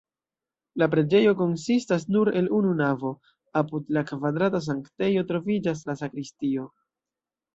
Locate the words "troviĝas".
5.33-5.87